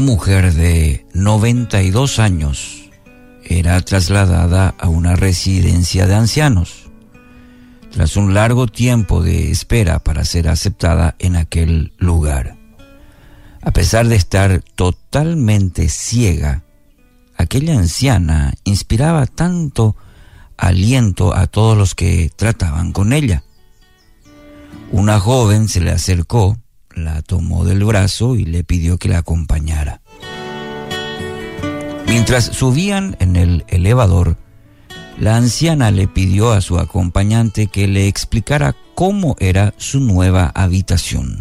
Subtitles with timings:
[0.00, 2.90] mujer de 92 años
[3.44, 6.90] era trasladada a una residencia de ancianos
[7.90, 12.56] tras un largo tiempo de espera para ser aceptada en aquel lugar.
[13.60, 16.64] A pesar de estar totalmente ciega,
[17.36, 19.94] aquella anciana inspiraba tanto
[20.56, 23.44] aliento a todos los que trataban con ella.
[24.90, 26.56] Una joven se le acercó,
[26.94, 30.00] la tomó del brazo y le pidió que la acompañara.
[32.06, 34.36] Mientras subían en el elevador,
[35.18, 41.40] la anciana le pidió a su acompañante que le explicara cómo era su nueva habitación.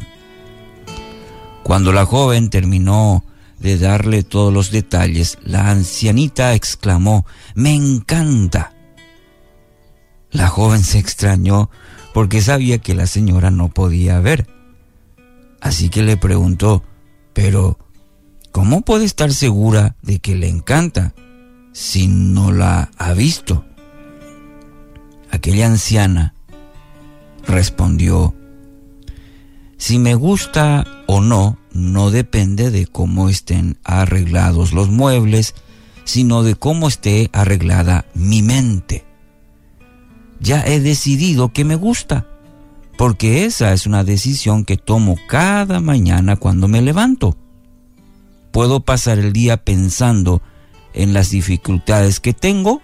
[1.64, 3.24] Cuando la joven terminó
[3.60, 8.74] de darle todos los detalles, la ancianita exclamó, Me encanta.
[10.32, 11.70] La joven se extrañó
[12.14, 14.48] porque sabía que la señora no podía ver.
[15.62, 16.84] Así que le preguntó,
[17.34, 17.78] pero
[18.52, 21.14] ¿cómo puede estar segura de que le encanta
[21.72, 23.64] si no la ha visto?
[25.30, 26.34] Aquella anciana
[27.48, 28.36] respondió,
[29.78, 35.56] si me gusta o no, no depende de cómo estén arreglados los muebles,
[36.04, 39.06] sino de cómo esté arreglada mi mente.
[40.40, 42.28] Ya he decidido que me gusta,
[43.02, 47.36] porque esa es una decisión que tomo cada mañana cuando me levanto.
[48.52, 50.44] Puedo pasar el día pensando
[50.94, 52.80] en las dificultades que tengo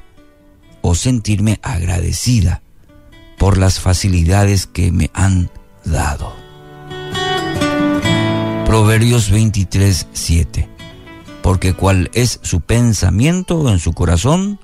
[0.81, 2.63] o sentirme agradecida
[3.37, 5.51] por las facilidades que me han
[5.85, 6.33] dado.
[8.65, 10.67] Proverbios 23, 7.
[11.43, 14.59] Porque cual es su pensamiento en su corazón,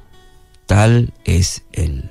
[0.65, 2.09] tal es él.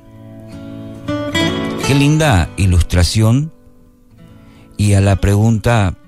[1.92, 3.52] Qué linda ilustración.
[4.78, 5.98] Y a la pregunta,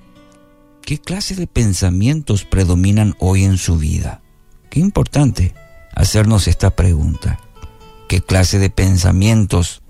[0.81, 4.23] ¿qué clase de pensamientos predominan hoy en su vida?
[4.71, 5.53] Qué importante
[5.93, 7.39] hacernos esta pregunta.
[8.09, 9.83] ¿Qué clase de pensamientos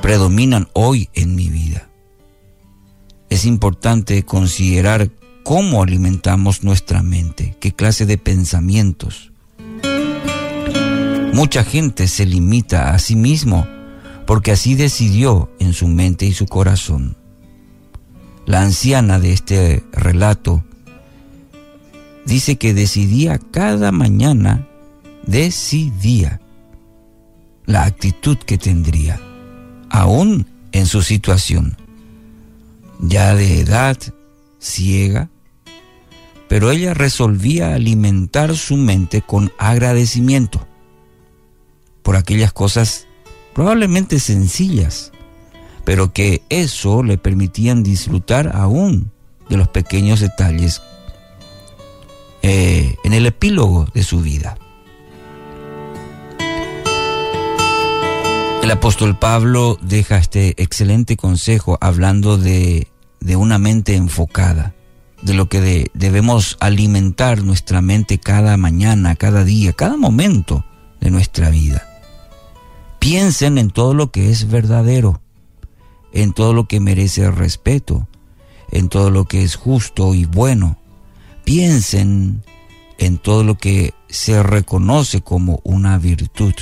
[0.00, 1.90] predominan hoy en mi vida?
[3.28, 5.10] Es importante considerar
[5.42, 9.32] cómo alimentamos nuestra mente, qué clase de pensamientos.
[11.32, 13.66] Mucha gente se limita a sí mismo
[14.26, 17.16] porque así decidió en su mente y su corazón.
[18.44, 20.64] La anciana de este relato
[22.24, 24.66] dice que decidía cada mañana,
[25.26, 26.40] decidía
[27.64, 29.20] la actitud que tendría,
[29.90, 31.76] aún en su situación,
[33.00, 33.96] ya de edad,
[34.60, 35.30] ciega,
[36.48, 40.66] pero ella resolvía alimentar su mente con agradecimiento
[42.02, 43.08] por aquellas cosas
[43.56, 45.12] probablemente sencillas,
[45.86, 49.10] pero que eso le permitían disfrutar aún
[49.48, 50.82] de los pequeños detalles
[52.42, 54.58] eh, en el epílogo de su vida.
[58.62, 62.88] El apóstol Pablo deja este excelente consejo hablando de,
[63.20, 64.74] de una mente enfocada,
[65.22, 70.62] de lo que debemos alimentar nuestra mente cada mañana, cada día, cada momento
[71.00, 71.95] de nuestra vida.
[73.06, 75.20] Piensen en todo lo que es verdadero,
[76.12, 78.08] en todo lo que merece respeto,
[78.72, 80.76] en todo lo que es justo y bueno.
[81.44, 82.42] Piensen
[82.98, 86.54] en todo lo que se reconoce como una virtud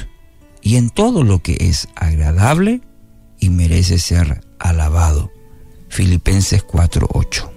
[0.61, 2.83] y en todo lo que es agradable
[3.39, 5.33] y merece ser alabado.
[5.89, 7.51] Filipenses 4:8.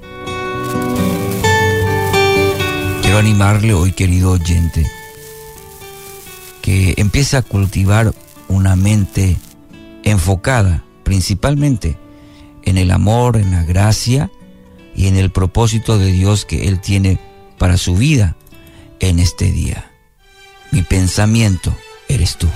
[3.01, 4.89] Quiero animarle hoy, querido oyente,
[6.61, 8.13] que empiece a cultivar
[8.47, 9.37] una mente
[10.03, 11.97] enfocada principalmente
[12.63, 14.29] en el amor, en la gracia
[14.95, 17.19] y en el propósito de Dios que Él tiene
[17.57, 18.35] para su vida
[18.99, 19.91] en este día.
[20.71, 21.75] Mi pensamiento
[22.09, 22.47] eres tú.